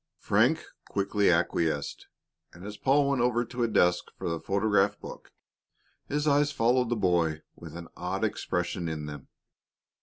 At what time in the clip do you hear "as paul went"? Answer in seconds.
2.65-3.21